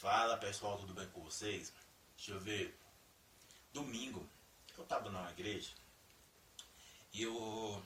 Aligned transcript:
Fala 0.00 0.36
pessoal, 0.36 0.78
tudo 0.78 0.94
bem 0.94 1.08
com 1.08 1.20
vocês? 1.24 1.72
Deixa 2.16 2.30
eu 2.30 2.38
ver. 2.38 2.72
Domingo, 3.72 4.24
eu 4.76 4.84
estava 4.84 5.10
numa 5.10 5.28
igreja 5.32 5.72
e 7.12 7.22
eu 7.22 7.82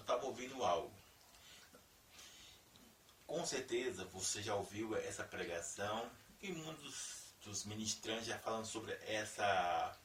estava 0.00 0.26
ouvindo 0.26 0.64
algo. 0.64 0.92
Com 3.24 3.46
certeza 3.46 4.04
você 4.06 4.42
já 4.42 4.56
ouviu 4.56 4.96
essa 4.96 5.22
pregação 5.22 6.10
e 6.42 6.50
muitos 6.50 7.32
dos 7.44 7.64
ministrantes 7.66 8.26
já 8.26 8.40
falam 8.40 8.64
sobre 8.64 8.92
essa 9.04 9.96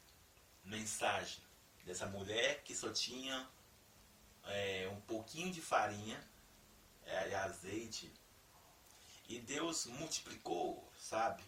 mensagem 0.63 1.41
dessa 1.83 2.05
mulher 2.05 2.61
que 2.63 2.75
só 2.75 2.93
tinha 2.93 3.49
é, 4.45 4.87
um 4.93 5.01
pouquinho 5.01 5.51
de 5.51 5.61
farinha, 5.61 6.23
é, 7.03 7.33
azeite 7.33 8.13
e 9.31 9.39
Deus 9.39 9.85
multiplicou, 9.85 10.91
sabe? 10.99 11.41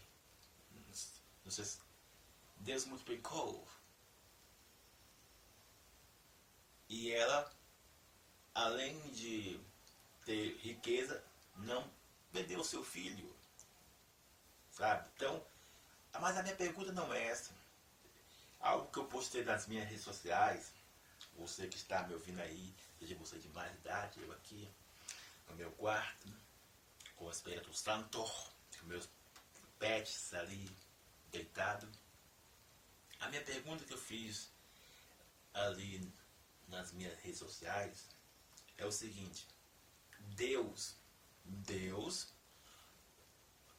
Deus 2.56 2.86
multiplicou. 2.86 3.68
E 6.88 7.12
ela, 7.12 7.52
além 8.54 8.98
de 9.10 9.60
ter 10.24 10.56
riqueza, 10.60 11.22
não 11.56 11.90
vendeu 12.32 12.60
o 12.60 12.64
seu 12.64 12.82
filho. 12.82 13.30
Sabe? 14.70 15.06
Então, 15.14 15.44
mas 16.18 16.38
a 16.38 16.42
minha 16.42 16.56
pergunta 16.56 16.90
não 16.90 17.12
é 17.12 17.26
essa. 17.26 17.52
Algo 18.60 18.90
que 18.90 18.98
eu 18.98 19.04
postei 19.04 19.44
nas 19.44 19.66
minhas 19.66 19.86
redes 19.86 20.04
sociais, 20.04 20.72
você 21.36 21.68
que 21.68 21.76
está 21.76 22.02
me 22.06 22.14
ouvindo 22.14 22.40
aí, 22.40 22.74
seja 22.98 23.14
você 23.16 23.38
de 23.38 23.48
mais 23.50 23.74
idade, 23.74 24.22
eu 24.22 24.32
aqui 24.32 24.66
no 25.48 25.54
meu 25.56 25.70
quarto, 25.72 26.26
com 26.28 26.43
o 27.24 27.30
Espírito 27.30 27.72
Santo, 27.72 28.22
meus 28.82 29.08
pets 29.78 30.34
ali 30.34 30.70
deitado. 31.30 31.90
A 33.20 33.28
minha 33.28 33.42
pergunta 33.42 33.84
que 33.84 33.94
eu 33.94 33.98
fiz 33.98 34.50
ali 35.54 36.12
nas 36.68 36.92
minhas 36.92 37.18
redes 37.20 37.38
sociais 37.38 38.08
é 38.76 38.84
o 38.84 38.92
seguinte: 38.92 39.48
Deus, 40.36 40.96
Deus 41.44 42.28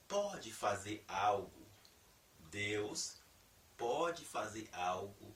pode 0.08 0.52
fazer 0.52 1.04
algo, 1.08 1.68
Deus 2.50 3.18
pode 3.78 4.26
fazer 4.26 4.70
algo 4.74 5.36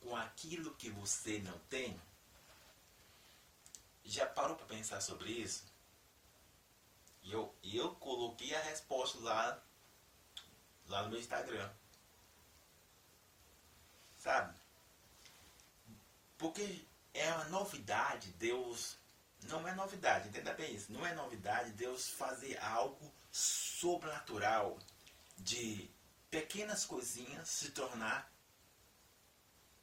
com 0.00 0.14
aquilo 0.14 0.76
que 0.76 0.90
você 0.90 1.40
não 1.40 1.58
tem? 1.60 2.00
Já 4.04 4.26
parou 4.26 4.54
para 4.56 4.66
pensar 4.66 5.00
sobre 5.00 5.30
isso? 5.32 5.64
E 7.26 7.32
eu, 7.32 7.52
eu 7.64 7.92
coloquei 7.96 8.54
a 8.54 8.62
resposta 8.62 9.18
lá, 9.18 9.60
lá 10.86 11.02
no 11.02 11.10
meu 11.10 11.18
Instagram. 11.18 11.68
Sabe? 14.16 14.56
Porque 16.38 16.86
é 17.12 17.32
uma 17.32 17.46
novidade, 17.46 18.30
Deus. 18.34 18.96
Não 19.42 19.66
é 19.66 19.74
novidade, 19.74 20.28
entenda 20.28 20.54
bem 20.54 20.72
isso. 20.72 20.92
Não 20.92 21.04
é 21.04 21.14
novidade 21.14 21.72
Deus 21.72 22.08
fazer 22.08 22.58
algo 22.58 23.12
sobrenatural 23.32 24.78
de 25.36 25.90
pequenas 26.30 26.84
coisinhas 26.84 27.48
se 27.48 27.72
tornar 27.72 28.32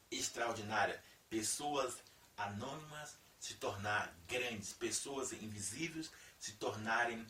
extraordinária. 0.10 1.04
Pessoas 1.30 1.98
anônimas 2.38 3.18
se 3.38 3.56
tornar 3.56 4.16
grandes, 4.26 4.72
pessoas 4.72 5.34
invisíveis 5.34 6.10
se 6.44 6.52
tornarem 6.56 7.26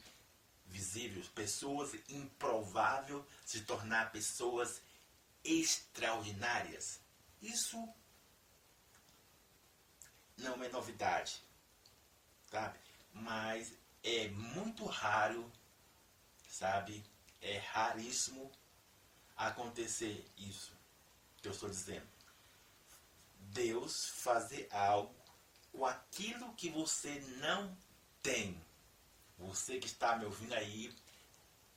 visíveis, 0.65 1.27
pessoas 1.27 1.93
improváveis 2.09 3.23
se 3.45 3.61
tornar 3.61 4.11
pessoas 4.11 4.81
extraordinárias. 5.43 6.99
Isso 7.39 7.77
não 10.35 10.63
é 10.63 10.69
novidade, 10.69 11.43
sabe? 12.49 12.79
Mas 13.13 13.71
é 14.01 14.29
muito 14.29 14.83
raro, 14.87 15.51
sabe? 16.49 17.05
É 17.39 17.59
raríssimo 17.59 18.51
acontecer 19.37 20.27
isso 20.35 20.75
que 21.37 21.47
eu 21.47 21.51
estou 21.51 21.69
dizendo. 21.69 22.09
Deus 23.37 24.07
fazer 24.09 24.67
algo 24.71 25.13
com 25.71 25.85
aquilo 25.85 26.51
que 26.55 26.71
você 26.71 27.19
não 27.37 27.77
tem. 28.23 28.59
Você 29.37 29.79
que 29.79 29.87
está 29.87 30.15
me 30.15 30.25
ouvindo 30.25 30.53
aí 30.53 30.93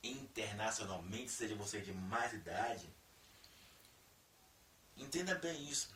internacionalmente, 0.03 1.31
seja 1.31 1.55
você 1.55 1.81
de 1.81 1.91
mais 1.91 2.33
idade, 2.33 2.89
entenda 4.95 5.35
bem 5.35 5.67
isso. 5.69 5.95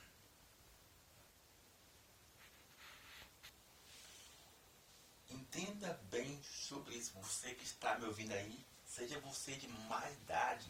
Entenda 5.29 5.93
bem 6.09 6.41
sobre 6.43 6.95
isso. 6.95 7.13
Você 7.21 7.53
que 7.53 7.63
está 7.63 7.97
me 7.97 8.05
ouvindo 8.05 8.31
aí, 8.33 8.65
seja 8.85 9.19
você 9.19 9.55
de 9.55 9.67
mais 9.67 10.13
idade, 10.17 10.69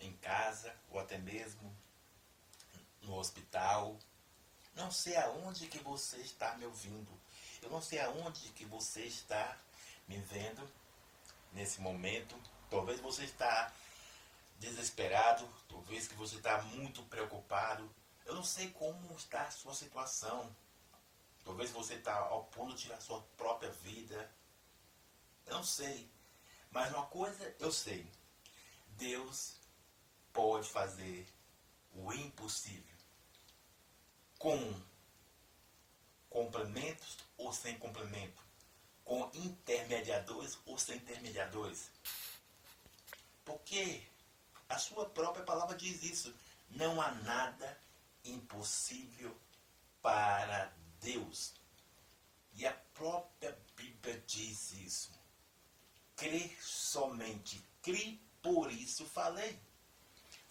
em 0.00 0.12
casa 0.16 0.74
ou 0.90 0.98
até 1.00 1.18
mesmo 1.18 1.74
no 3.02 3.16
hospital. 3.16 3.98
Não 4.74 4.90
sei 4.90 5.16
aonde 5.16 5.68
que 5.68 5.78
você 5.78 6.18
está 6.18 6.56
me 6.56 6.64
ouvindo. 6.64 7.23
Eu 7.64 7.70
não 7.70 7.80
sei 7.80 7.98
aonde 7.98 8.50
que 8.50 8.66
você 8.66 9.00
está 9.06 9.58
me 10.06 10.18
vendo 10.18 10.70
nesse 11.50 11.80
momento. 11.80 12.38
Talvez 12.68 13.00
você 13.00 13.24
está 13.24 13.72
desesperado, 14.58 15.48
talvez 15.66 16.06
que 16.06 16.14
você 16.14 16.36
está 16.36 16.60
muito 16.62 17.02
preocupado. 17.04 17.90
Eu 18.26 18.34
não 18.34 18.44
sei 18.44 18.70
como 18.72 19.16
está 19.16 19.44
a 19.44 19.50
sua 19.50 19.74
situação. 19.74 20.54
Talvez 21.42 21.70
você 21.70 21.94
está 21.94 22.14
ao 22.14 22.44
ponto 22.44 22.74
de 22.74 22.82
tirar 22.82 23.00
sua 23.00 23.22
própria 23.36 23.70
vida. 23.70 24.30
Eu 25.46 25.54
não 25.54 25.64
sei. 25.64 26.10
Mas 26.70 26.92
uma 26.92 27.06
coisa 27.06 27.56
eu 27.58 27.72
sei. 27.72 28.06
Deus 28.88 29.56
pode 30.34 30.68
fazer 30.68 31.26
o 31.94 32.12
impossível 32.12 32.94
com 34.38 34.82
complementos 36.34 37.16
ou 37.38 37.52
sem 37.52 37.78
complemento, 37.78 38.42
com 39.04 39.30
intermediadores 39.34 40.58
ou 40.66 40.76
sem 40.76 40.96
intermediadores. 40.96 41.92
Porque 43.44 44.02
a 44.68 44.76
sua 44.76 45.08
própria 45.08 45.44
palavra 45.44 45.76
diz 45.76 46.02
isso. 46.02 46.34
Não 46.70 47.00
há 47.00 47.12
nada 47.12 47.78
impossível 48.24 49.32
para 50.02 50.72
Deus. 51.00 51.54
E 52.54 52.66
a 52.66 52.72
própria 52.92 53.56
Bíblia 53.76 54.20
diz 54.26 54.72
isso. 54.72 55.12
Crê 56.16 56.50
somente, 56.60 57.64
crê, 57.80 58.18
por 58.42 58.72
isso 58.72 59.06
falei. 59.06 59.56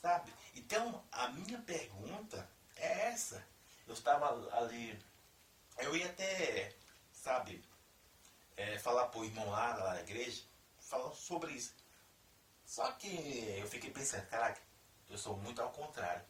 Sabe? 0.02 0.34
Então, 0.56 1.04
a 1.12 1.28
minha 1.28 1.62
pergunta 1.62 2.50
é 2.78 3.10
essa. 3.10 3.46
Eu 3.86 3.94
estava 3.94 4.50
ali, 4.58 4.98
eu 5.78 5.96
ia 5.96 6.08
até, 6.08 6.76
sabe, 7.12 7.64
é, 8.56 8.78
falar 8.80 9.08
pro 9.08 9.26
irmão 9.26 9.50
lá, 9.50 9.76
lá 9.76 9.94
na 9.96 10.02
igreja, 10.02 10.44
falando 10.80 11.16
sobre 11.16 11.54
isso. 11.54 11.74
Só 12.66 12.92
que 12.94 13.08
eu 13.60 13.68
fiquei 13.68 13.92
pensando, 13.92 14.28
caraca, 14.28 14.62
eu 15.10 15.18
sou 15.18 15.38
muito 15.38 15.62
ao 15.62 15.72
contrário. 15.72 16.26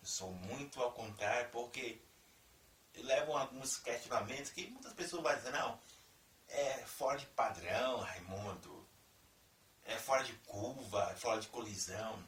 Eu 0.00 0.06
sou 0.06 0.32
muito 0.32 0.82
ao 0.82 0.92
contrário 0.92 1.50
porque 1.50 2.00
levam 2.96 3.36
alguns 3.36 3.76
questionamentos 3.78 4.50
que 4.50 4.68
muitas 4.68 4.92
pessoas 4.92 5.22
vão 5.22 5.34
dizer, 5.34 5.50
não, 5.52 5.80
é 6.48 6.78
fora 6.86 7.18
de 7.18 7.26
padrão, 7.26 7.98
Raimundo. 8.00 8.86
É 9.84 9.96
fora 9.96 10.22
de 10.22 10.32
curva, 10.34 11.10
é 11.12 11.16
fora 11.16 11.40
de 11.40 11.48
colisão. 11.48 12.22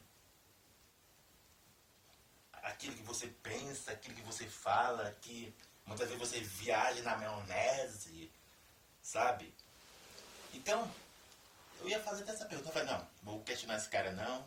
Aquilo 2.53 2.95
que 2.95 3.03
você 3.03 3.27
pensa, 3.27 3.93
aquilo 3.93 4.15
que 4.15 4.23
você 4.23 4.47
fala, 4.47 5.13
que 5.21 5.55
muitas 5.91 6.09
vezes 6.09 6.29
você 6.29 6.41
viaja 6.41 7.03
na 7.03 7.17
maionese, 7.17 8.31
sabe? 9.03 9.53
Então, 10.55 10.89
eu 11.81 11.89
ia 11.89 12.01
fazer 12.01 12.23
essa 12.31 12.45
pergunta. 12.45 12.69
Eu 12.69 12.73
falei, 12.73 12.89
não, 12.89 13.09
vou 13.25 13.43
questionar 13.43 13.77
esse 13.77 13.89
cara 13.89 14.13
não. 14.13 14.47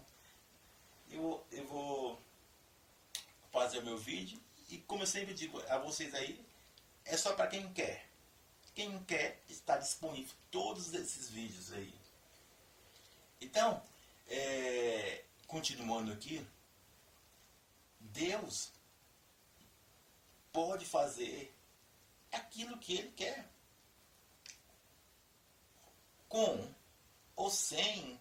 Eu, 1.12 1.45
eu 1.51 1.68
vou 1.68 2.22
fazer 3.51 3.80
o 3.80 3.84
meu 3.84 3.98
vídeo 3.98 4.40
e 4.69 4.78
como 4.78 5.04
eu 5.04 5.07
sempre 5.07 5.34
digo 5.34 5.62
a 5.69 5.78
vocês 5.80 6.16
aí, 6.16 6.44
é 7.04 7.18
só 7.18 7.34
para 7.34 7.48
quem 7.48 7.72
quer. 7.74 8.07
Quem 8.74 9.04
quer 9.04 9.44
está 9.50 9.78
disponível 9.78 10.34
todos 10.50 10.94
esses 10.94 11.30
vídeos 11.30 11.74
aí. 11.74 11.94
Então, 13.42 13.84
é, 14.30 15.25
continuando 15.45 16.13
aqui, 16.13 16.48
Deus 18.00 18.72
pode 20.54 20.86
fazer 20.86 21.54
aquilo 22.32 22.78
que 22.78 22.94
Ele 22.94 23.12
quer. 23.12 23.52
Com 26.30 26.74
ou 27.36 27.50
sem, 27.50 28.20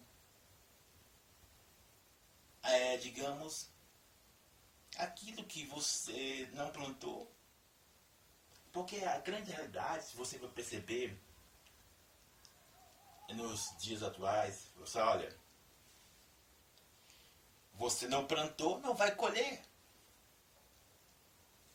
é, 2.63 2.97
digamos, 2.97 3.69
aquilo 4.97 5.43
que 5.45 5.65
você 5.67 6.49
não 6.53 6.71
plantou. 6.71 7.31
Porque 8.71 8.97
a 8.97 9.19
grande 9.19 9.51
realidade, 9.51 10.05
se 10.05 10.17
você 10.17 10.39
for 10.39 10.49
perceber 10.49 11.15
nos 13.29 13.75
dias 13.79 14.01
atuais, 14.01 14.67
você 14.75 14.99
olha, 14.99 15.39
você 17.75 18.07
não 18.07 18.25
plantou, 18.25 18.79
não 18.79 18.95
vai 18.95 19.15
colher. 19.15 19.63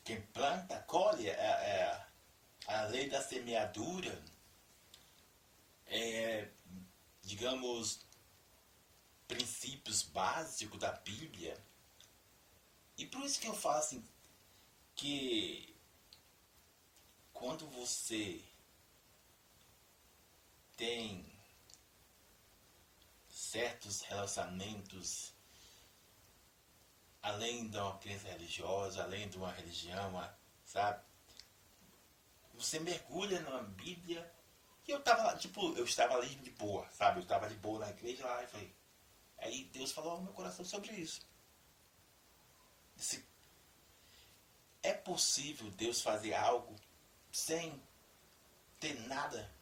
Quem 0.08 0.22
planta, 0.22 0.82
colhe. 0.84 1.28
É, 1.28 1.34
é 1.34 2.06
a 2.66 2.84
lei 2.84 3.10
da 3.10 3.22
semeadura 3.22 4.24
é, 5.84 6.48
digamos, 7.20 8.06
princípios 9.26 10.02
básicos 10.02 10.78
da 10.78 10.92
Bíblia. 10.92 11.62
E 12.96 13.04
por 13.04 13.22
isso 13.22 13.38
que 13.38 13.48
eu 13.48 13.54
falo 13.54 13.80
assim, 13.80 14.02
que 14.94 15.76
quando 17.34 17.68
você 17.68 18.42
tem 20.74 21.30
certos 23.28 24.00
relacionamentos 24.00 25.34
além 27.28 27.68
de 27.68 27.76
uma 27.76 27.98
crença 27.98 28.28
religiosa, 28.28 29.02
além 29.02 29.28
de 29.28 29.36
uma 29.36 29.52
religião, 29.52 30.34
sabe? 30.64 31.02
Você 32.54 32.80
mergulha 32.80 33.40
na 33.42 33.62
Bíblia 33.62 34.32
e 34.86 34.90
eu 34.90 35.02
tava 35.02 35.22
lá, 35.22 35.36
tipo, 35.36 35.76
eu 35.76 35.84
estava 35.84 36.14
ali 36.14 36.34
de 36.36 36.50
boa, 36.52 36.88
sabe? 36.90 37.18
Eu 37.18 37.22
estava 37.22 37.48
de 37.48 37.54
boa 37.56 37.80
na 37.80 37.90
igreja 37.90 38.24
lá 38.24 38.42
e 38.42 38.46
falei. 38.46 38.74
Aí 39.36 39.64
Deus 39.66 39.92
falou 39.92 40.12
ao 40.12 40.22
meu 40.22 40.32
coração 40.32 40.64
sobre 40.64 40.92
isso. 40.92 41.20
Disse, 42.96 43.24
é 44.82 44.94
possível 44.94 45.70
Deus 45.72 46.00
fazer 46.00 46.32
algo 46.34 46.74
sem 47.30 47.80
ter 48.80 48.98
nada? 49.06 49.52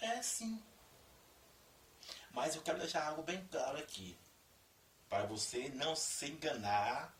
É 0.00 0.20
sim. 0.22 0.62
Mas 2.30 2.54
eu 2.54 2.62
quero 2.62 2.78
deixar 2.78 3.06
algo 3.06 3.22
bem 3.22 3.44
claro 3.48 3.78
aqui. 3.78 4.16
Para 5.08 5.24
você 5.26 5.68
não 5.70 5.94
se 5.94 6.26
enganar. 6.26 7.16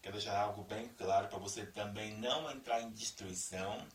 Quero 0.00 0.16
deixar 0.16 0.38
algo 0.38 0.62
bem 0.62 0.88
claro 0.90 1.28
para 1.28 1.38
você 1.38 1.66
também 1.66 2.16
não 2.16 2.50
entrar 2.50 2.80
em 2.80 2.90
destruição. 2.90 3.86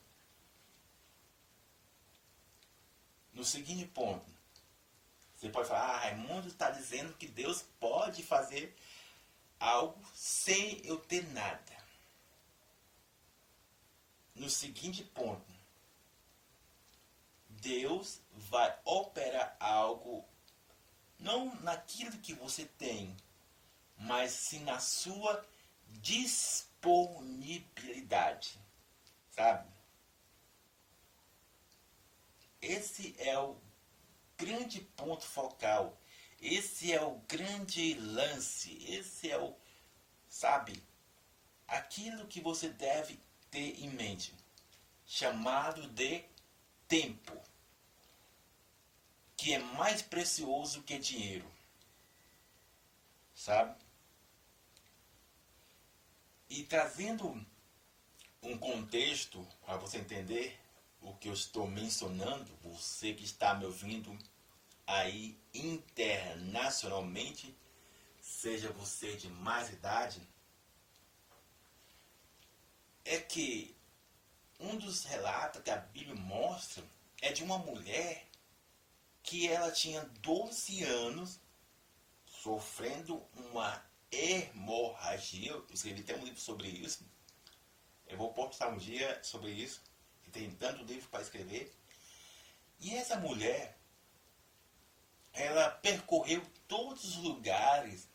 No 3.33 3.45
seguinte 3.45 3.85
ponto. 3.85 4.29
Você 5.35 5.49
pode 5.49 5.67
falar, 5.67 5.95
ah, 5.95 5.97
Raimundo 5.97 6.47
está 6.47 6.69
dizendo 6.69 7.13
que 7.13 7.27
Deus 7.27 7.63
pode 7.79 8.21
fazer 8.21 8.77
algo 9.59 9.99
sem 10.13 10.85
eu 10.85 10.99
ter 10.99 11.27
nada. 11.33 11.77
No 14.35 14.49
seguinte 14.49 15.03
ponto, 15.03 15.51
Deus 17.49 18.19
vai 18.33 18.75
operar 18.83 19.55
algo 19.59 20.25
não 21.21 21.55
naquilo 21.61 22.17
que 22.17 22.33
você 22.33 22.65
tem, 22.65 23.15
mas 23.97 24.31
sim 24.31 24.63
na 24.63 24.79
sua 24.79 25.47
disponibilidade. 25.87 28.59
Sabe? 29.29 29.69
Esse 32.61 33.15
é 33.17 33.39
o 33.39 33.55
grande 34.37 34.81
ponto 34.81 35.23
focal. 35.23 35.97
Esse 36.41 36.91
é 36.91 37.01
o 37.01 37.15
grande 37.27 37.93
lance. 37.95 38.83
Esse 38.85 39.31
é 39.31 39.37
o, 39.37 39.55
sabe, 40.27 40.83
aquilo 41.67 42.27
que 42.27 42.41
você 42.41 42.69
deve 42.69 43.19
ter 43.49 43.79
em 43.83 43.89
mente, 43.89 44.35
chamado 45.05 45.87
de 45.89 46.23
tempo 46.87 47.50
que 49.41 49.53
é 49.55 49.57
mais 49.57 50.03
precioso 50.03 50.83
que 50.83 50.99
dinheiro. 50.99 51.51
Sabe? 53.33 53.75
E 56.47 56.63
trazendo 56.63 57.43
um 58.43 58.55
contexto 58.55 59.43
para 59.65 59.77
você 59.77 59.97
entender 59.97 60.59
o 61.01 61.15
que 61.15 61.27
eu 61.27 61.33
estou 61.33 61.67
mencionando, 61.67 62.55
você 62.57 63.15
que 63.15 63.23
está 63.23 63.55
me 63.55 63.65
ouvindo 63.65 64.15
aí 64.85 65.35
internacionalmente, 65.55 67.57
seja 68.21 68.71
você 68.71 69.15
de 69.15 69.27
mais 69.27 69.71
idade, 69.71 70.21
é 73.03 73.19
que 73.19 73.75
um 74.59 74.77
dos 74.77 75.03
relatos 75.05 75.63
que 75.63 75.71
a 75.71 75.77
Bíblia 75.77 76.13
mostra 76.13 76.83
é 77.23 77.31
de 77.31 77.43
uma 77.43 77.57
mulher 77.57 78.29
que 79.23 79.47
ela 79.47 79.71
tinha 79.71 80.03
12 80.21 80.83
anos 80.83 81.39
sofrendo 82.25 83.23
uma 83.33 83.83
hemorragia. 84.11 85.51
Eu 85.51 85.65
escrevi 85.71 86.01
até 86.01 86.15
um 86.15 86.23
livro 86.23 86.39
sobre 86.39 86.67
isso. 86.67 87.05
Eu 88.07 88.17
vou 88.17 88.33
postar 88.33 88.69
um 88.69 88.77
dia 88.77 89.21
sobre 89.23 89.51
isso, 89.51 89.81
que 90.23 90.31
tem 90.31 90.51
tanto 90.51 90.83
livro 90.83 91.07
para 91.09 91.21
escrever. 91.21 91.73
E 92.79 92.95
essa 92.95 93.15
mulher, 93.15 93.77
ela 95.33 95.69
percorreu 95.69 96.43
todos 96.67 97.05
os 97.05 97.15
lugares 97.17 98.09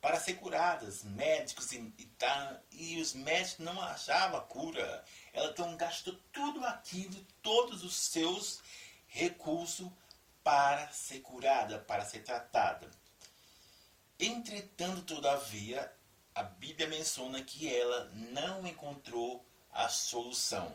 para 0.00 0.20
ser 0.20 0.34
curada, 0.34 0.86
médicos 1.04 1.72
e, 1.72 1.78
e, 1.98 2.10
e 2.72 3.00
os 3.00 3.14
médicos 3.14 3.64
não 3.64 3.80
achavam 3.82 4.40
cura. 4.46 5.04
Ela 5.32 5.50
então 5.50 5.76
gastou 5.76 6.14
tudo 6.32 6.64
aquilo, 6.64 7.24
todos 7.42 7.82
os 7.82 7.96
seus 7.96 8.60
recursos 9.06 9.90
para 10.44 10.92
ser 10.92 11.20
curada, 11.20 11.78
para 11.78 12.04
ser 12.04 12.22
tratada. 12.22 12.88
Entretanto, 14.20 15.02
todavia, 15.16 15.90
a 16.34 16.42
Bíblia 16.42 16.86
menciona 16.86 17.42
que 17.42 17.74
ela 17.74 18.04
não 18.12 18.66
encontrou 18.66 19.44
a 19.72 19.88
solução. 19.88 20.72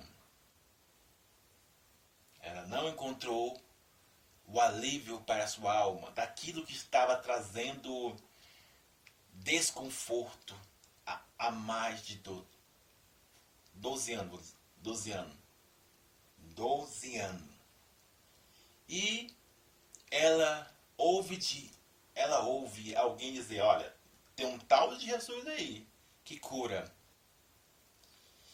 Ela 2.42 2.66
não 2.66 2.90
encontrou 2.90 3.62
o 4.46 4.60
alívio 4.60 5.22
para 5.22 5.44
a 5.44 5.48
sua 5.48 5.72
alma, 5.78 6.10
daquilo 6.12 6.66
que 6.66 6.74
estava 6.74 7.16
trazendo 7.18 8.16
desconforto 9.32 10.60
há, 11.06 11.22
há 11.38 11.52
mais 11.52 12.02
de 12.02 12.20
12 13.76 14.14
anos. 14.14 14.56
12 14.78 15.12
anos. 15.12 15.38
12 16.38 17.18
anos. 17.18 17.50
E 18.88 19.36
ela 20.12 20.70
ouve 20.98 21.38
de 21.38 21.72
ela 22.20 22.42
ouve 22.42 22.94
alguém 22.98 23.32
dizer, 23.32 23.62
olha, 23.62 23.96
tem 24.36 24.46
um 24.46 24.60
tal 24.60 24.94
de 24.98 25.06
Jesus 25.06 25.48
aí 25.48 25.88
que 26.26 26.38
cura. 26.38 26.94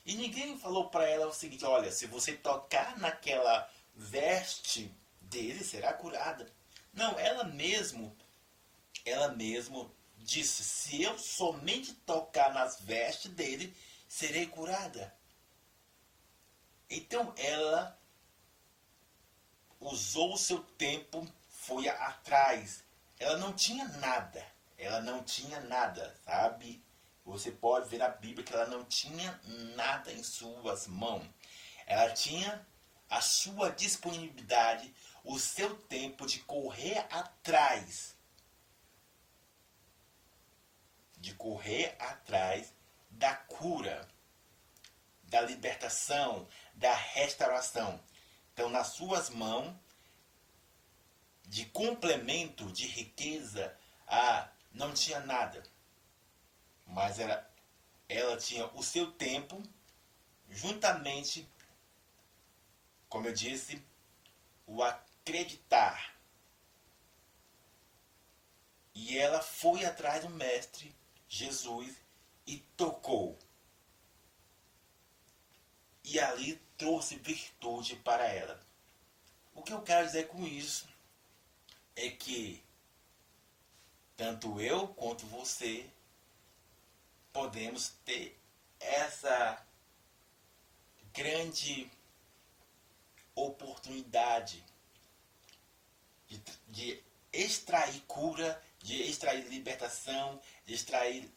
E 0.06 0.14
ninguém 0.14 0.58
falou 0.60 0.90
para 0.90 1.10
ela 1.10 1.28
o 1.28 1.34
seguinte, 1.34 1.66
olha, 1.66 1.92
se 1.92 2.06
você 2.06 2.34
tocar 2.34 2.96
naquela 3.00 3.68
veste 3.96 4.94
dele, 5.20 5.64
será 5.64 5.94
curada. 5.94 6.52
Não, 6.94 7.18
ela 7.18 7.44
mesmo, 7.44 8.16
ela 9.04 9.30
mesmo 9.30 9.92
disse, 10.20 10.64
se 10.64 11.02
eu 11.02 11.18
somente 11.18 11.94
tocar 11.94 12.54
nas 12.54 12.80
vestes 12.82 13.32
dele, 13.32 13.76
serei 14.08 14.46
curada. 14.46 15.12
Então 16.88 17.34
ela 17.36 18.00
usou 19.80 20.36
o 20.36 20.38
seu 20.38 20.60
tempo 20.78 21.28
foi 21.66 21.88
atrás. 21.90 22.84
Ela 23.20 23.38
não 23.38 23.54
tinha 23.54 23.86
nada. 24.00 24.46
Ela 24.78 25.02
não 25.02 25.24
tinha 25.24 25.60
nada, 25.62 26.16
sabe? 26.26 26.84
Você 27.24 27.52
pode 27.52 27.90
ver 27.90 27.98
na 27.98 28.10
Bíblia 28.10 28.46
que 28.46 28.54
ela 28.54 28.68
não 28.68 28.84
tinha 28.86 29.40
nada 29.76 30.12
em 30.12 30.24
suas 30.24 30.88
mãos. 30.88 31.28
Ela 31.88 32.12
tinha 32.12 32.66
a 33.10 33.22
sua 33.22 33.70
disponibilidade, 33.72 34.94
o 35.24 35.40
seu 35.40 35.76
tempo 35.76 36.26
de 36.26 36.40
correr 36.40 37.00
atrás. 37.10 38.16
De 41.18 41.34
correr 41.34 41.96
atrás 42.00 42.74
da 43.10 43.34
cura, 43.34 44.08
da 45.24 45.42
libertação, 45.42 46.48
da 46.74 46.94
restauração. 46.94 48.00
Então, 48.54 48.70
nas 48.70 48.88
suas 48.88 49.30
mãos, 49.30 49.76
de 51.48 51.66
complemento, 51.68 52.72
de 52.72 52.88
riqueza, 52.88 53.78
ah, 54.08 54.50
não 54.72 54.94
tinha 54.94 55.20
nada. 55.20 55.64
Mas 56.88 57.20
era, 57.20 57.50
ela 58.08 58.38
tinha 58.38 58.68
o 58.74 58.84
seu 58.84 59.12
tempo, 59.12 59.62
juntamente, 60.50 61.48
como 63.08 63.28
eu 63.28 63.34
disse, 63.34 63.82
o 64.66 64.84
acreditar. 64.84 66.16
E 68.94 69.18
ela 69.18 69.42
foi 69.42 69.86
atrás 69.86 70.24
do 70.24 70.30
Mestre 70.30 70.96
Jesus 71.28 71.96
e 72.48 72.60
tocou. 72.78 73.38
E 76.04 76.20
ali 76.20 76.56
trouxe 76.78 77.18
virtude 77.18 77.96
para 77.98 78.26
ela. 78.28 78.64
O 79.54 79.64
que 79.64 79.74
eu 79.74 79.82
quero 79.82 80.06
dizer 80.06 80.28
com 80.28 80.46
isso 80.46 80.95
é 81.96 82.10
que 82.10 82.64
tanto 84.18 84.60
eu 84.62 84.88
quanto 84.90 85.26
você 85.28 85.90
podemos 87.34 87.90
ter 88.06 88.40
essa 88.80 89.66
grande 91.14 91.90
oportunidade 93.34 94.64
de, 96.28 96.42
de 96.68 97.04
extrair 97.32 98.02
cura, 98.02 98.62
de 98.80 99.02
extrair 99.04 99.46
libertação, 99.48 100.42
de 100.66 100.74
extrair 100.74 101.30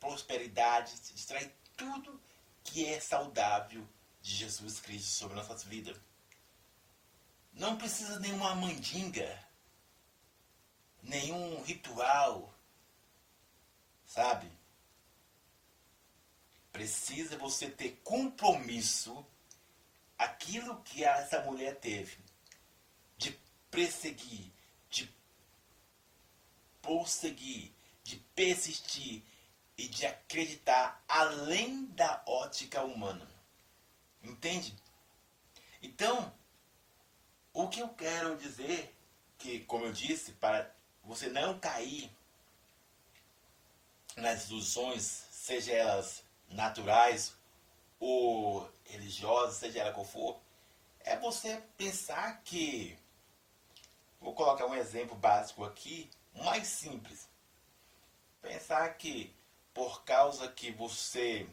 prosperidade, 0.00 0.98
de 1.00 1.14
extrair 1.14 1.52
tudo 1.76 2.20
que 2.64 2.86
é 2.86 3.00
saudável 3.00 3.86
de 4.20 4.34
Jesus 4.34 4.80
Cristo 4.80 5.08
sobre 5.08 5.36
nossas 5.36 5.62
vidas. 5.62 5.96
Não 7.52 7.78
precisa 7.78 8.18
nenhuma 8.18 8.54
mandinga, 8.54 9.45
nenhum 11.06 11.62
ritual, 11.62 12.52
sabe? 14.04 14.50
Precisa 16.72 17.38
você 17.38 17.70
ter 17.70 18.00
compromisso 18.04 19.26
aquilo 20.18 20.82
que 20.82 21.04
essa 21.04 21.40
mulher 21.42 21.78
teve 21.80 22.18
de 23.16 23.32
perseguir, 23.70 24.52
de 24.90 25.10
prosseguir, 26.82 27.72
de 28.02 28.16
persistir 28.34 29.22
e 29.78 29.88
de 29.88 30.06
acreditar 30.06 31.02
além 31.08 31.86
da 31.86 32.22
ótica 32.26 32.82
humana. 32.82 33.26
Entende? 34.22 34.74
Então, 35.82 36.32
o 37.52 37.68
que 37.68 37.80
eu 37.80 37.88
quero 37.90 38.36
dizer 38.36 38.94
que, 39.38 39.60
como 39.60 39.86
eu 39.86 39.92
disse, 39.92 40.32
para 40.32 40.75
você 41.06 41.28
não 41.28 41.58
cair 41.58 42.10
nas 44.16 44.48
ilusões, 44.48 45.02
seja 45.30 45.72
elas 45.72 46.24
naturais 46.48 47.34
ou 47.98 48.70
religiosas, 48.84 49.56
seja 49.56 49.80
ela 49.80 49.92
qual 49.92 50.04
for, 50.04 50.40
é 51.00 51.16
você 51.16 51.62
pensar 51.76 52.42
que. 52.42 52.98
Vou 54.20 54.34
colocar 54.34 54.66
um 54.66 54.74
exemplo 54.74 55.14
básico 55.14 55.64
aqui, 55.64 56.10
mais 56.34 56.66
simples. 56.66 57.28
Pensar 58.42 58.88
que 58.96 59.32
por 59.72 60.02
causa 60.04 60.50
que 60.50 60.72
você 60.72 61.48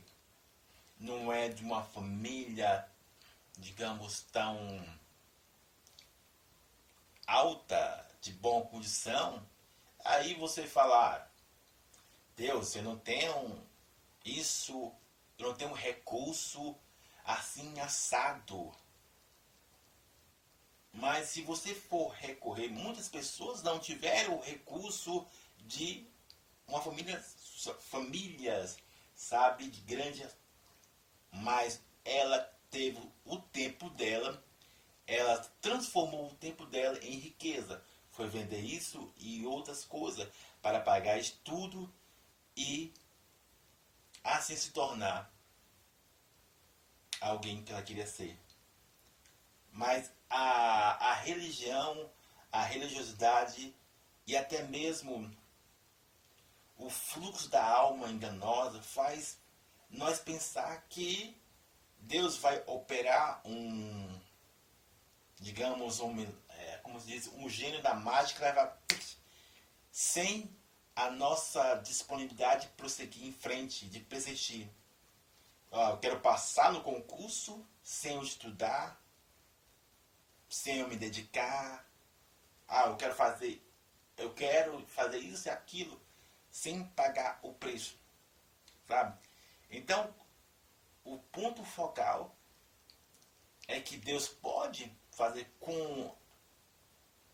não 0.98 1.32
é 1.32 1.50
de 1.50 1.62
uma 1.62 1.84
família, 1.84 2.88
digamos, 3.58 4.22
tão 4.32 4.58
alta, 7.28 8.13
de 8.24 8.32
boa 8.32 8.66
condição, 8.68 9.46
aí 10.00 10.34
você 10.36 10.66
falar, 10.66 11.30
Deus, 12.38 12.70
você 12.70 12.82
não 12.82 12.98
um, 13.44 13.62
isso, 14.24 14.94
eu 15.38 15.50
não 15.50 15.56
tenho 15.56 15.72
um 15.72 15.76
recurso 15.76 16.74
assim 17.26 17.82
assado. 17.82 18.74
Mas 20.94 21.30
se 21.30 21.42
você 21.42 21.76
for 21.76 22.14
recorrer, 22.14 22.70
muitas 22.70 23.10
pessoas 23.10 23.62
não 23.62 23.78
tiveram 23.78 24.38
o 24.38 24.42
recurso 24.42 25.28
de 25.58 26.08
uma 26.66 26.82
família, 26.82 27.22
famílias, 27.92 28.78
sabe, 29.14 29.68
de 29.68 29.82
grande, 29.82 30.26
mas 31.30 31.82
ela 32.06 32.40
teve 32.72 33.02
o 33.26 33.38
tempo 33.38 33.90
dela, 33.90 34.42
ela 35.06 35.40
transformou 35.60 36.28
o 36.30 36.36
tempo 36.36 36.66
dela 36.66 36.98
em 37.04 37.18
riqueza. 37.18 37.84
Foi 38.14 38.30
vender 38.30 38.62
isso 38.62 39.12
e 39.18 39.44
outras 39.46 39.84
coisas 39.84 40.30
para 40.62 40.80
pagar 40.80 41.18
estudo 41.18 41.92
e 42.56 42.94
assim 44.24 44.56
se 44.56 44.72
tornar 44.72 45.34
alguém 47.20 47.64
que 47.64 47.72
ela 47.72 47.82
queria 47.82 48.06
ser. 48.06 48.40
Mas 49.72 50.12
a, 50.30 51.10
a 51.10 51.14
religião, 51.16 52.10
a 52.52 52.64
religiosidade 52.64 53.76
e 54.28 54.38
até 54.38 54.62
mesmo 54.62 55.36
o 56.78 56.92
fluxo 56.92 57.50
da 57.50 57.66
alma 57.66 58.10
enganosa 58.10 58.80
faz 58.82 59.40
nós 59.90 60.20
pensar 60.20 60.86
que 60.88 61.36
Deus 61.98 62.38
vai 62.38 62.62
operar 62.68 63.42
um, 63.44 64.20
digamos, 65.40 66.00
um, 66.00 66.26
como 66.94 67.04
diz, 67.06 67.28
um 67.28 67.50
gênio 67.50 67.82
da 67.82 67.96
mágica 67.96 68.54
vai 68.54 68.72
sem 69.92 70.56
a 70.96 71.10
nossa 71.10 71.76
disponibilidade 71.78 72.68
de 72.68 72.74
prosseguir 72.74 73.26
em 73.26 73.34
frente, 73.34 73.88
de 73.88 74.00
persistir. 74.00 74.70
Eu 75.72 75.98
quero 75.98 76.20
passar 76.20 76.72
no 76.72 76.84
concurso 76.84 77.68
sem 77.82 78.16
eu 78.16 78.22
estudar, 78.22 79.04
sem 80.48 80.82
eu 80.82 80.88
me 80.88 80.96
dedicar. 80.96 81.84
Ah, 82.68 82.86
eu 82.86 82.96
quero 82.96 83.16
fazer, 83.16 83.68
eu 84.16 84.32
quero 84.36 84.86
fazer 84.86 85.18
isso 85.18 85.48
e 85.48 85.52
aquilo 85.52 86.00
sem 86.52 86.86
pagar 86.90 87.40
o 87.42 87.54
preço, 87.54 87.98
sabe? 88.88 89.18
Então, 89.68 90.14
o 91.04 91.18
ponto 91.18 91.64
focal 91.64 92.36
é 93.68 93.80
que 93.80 93.98
Deus 93.98 94.28
pode 94.28 94.96
fazer 95.10 95.52
com 95.60 96.16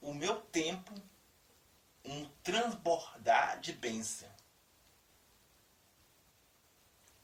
o 0.02 0.14
meu 0.14 0.42
tempo 0.42 0.94
um 2.06 2.26
transbordar 2.44 3.60
de 3.60 3.74
bênção. 3.74 4.30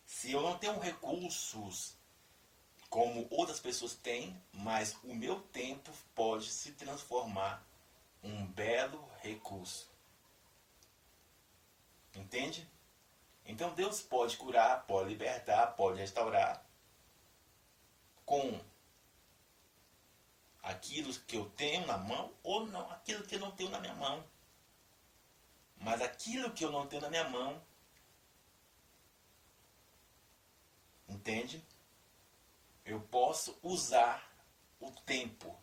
Se 0.06 0.32
eu 0.32 0.42
não 0.42 0.58
tenho 0.58 0.80
recursos 0.80 1.98
como 2.90 3.28
outras 3.30 3.60
pessoas 3.60 3.96
têm, 3.96 4.42
mas 4.54 4.96
o 5.04 5.14
meu 5.14 5.42
tempo 5.42 5.92
pode 6.14 6.50
se 6.50 6.72
transformar 6.74 7.66
um 8.24 8.46
belo 8.48 9.10
recurso. 9.22 9.90
Entende? 12.16 12.70
Então 13.46 13.74
Deus 13.74 14.02
pode 14.02 14.38
curar, 14.38 14.86
pode 14.88 15.10
libertar, 15.10 15.68
pode 15.76 16.00
restaurar 16.00 16.66
com 18.26 18.60
aquilo 20.66 21.14
que 21.22 21.38
eu 21.38 21.50
tenho 21.52 21.88
na 21.88 21.98
mão 21.98 22.34
ou 22.44 22.66
não 22.68 22.90
aquilo 22.92 23.24
que 23.24 23.36
eu 23.36 23.40
não 23.40 23.52
tenho 23.52 23.70
na 23.70 23.80
minha 23.80 23.96
mão. 23.96 24.24
Mas 25.78 26.02
aquilo 26.02 26.52
que 26.52 26.66
eu 26.66 26.72
não 26.72 26.88
tenho 26.88 27.02
na 27.02 27.10
minha 27.10 27.30
mão, 27.30 27.62
Entende? 31.08 31.64
Eu 32.84 33.02
posso 33.02 33.58
usar 33.64 34.32
o 34.80 34.92
tempo, 34.92 35.58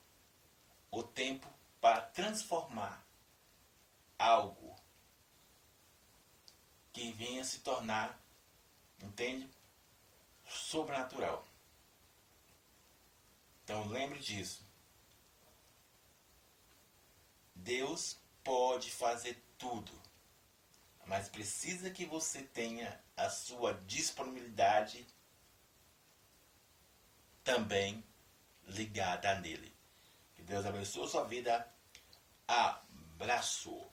o 0.91 1.03
tempo 1.03 1.49
para 1.81 2.01
transformar 2.01 3.07
algo 4.19 4.75
que 6.93 7.13
venha 7.13 7.45
se 7.45 7.61
tornar, 7.61 8.21
entende? 9.01 9.49
Sobrenatural. 10.47 11.47
Então 13.63 13.87
lembre 13.89 14.19
disso. 14.19 14.67
Deus 17.63 18.21
pode 18.43 18.91
fazer 18.91 19.41
tudo, 19.57 19.93
mas 21.07 21.29
precisa 21.29 21.91
que 21.91 22.05
você 22.05 22.43
tenha 22.43 23.01
a 23.17 23.31
sua 23.31 23.75
disponibilidade 23.87 25.07
também 27.45 28.05
ligada 28.67 29.39
nele. 29.41 29.73
Que 30.35 30.43
Deus 30.43 30.67
abençoe 30.67 31.05
a 31.05 31.09
sua 31.09 31.25
vida. 31.25 31.73
Abraço. 32.47 33.92